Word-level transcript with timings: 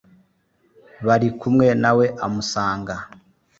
bari 1.07 1.27
kumwe 1.39 1.67
na 1.81 1.91
we 1.97 2.05
amusanga 2.25 2.95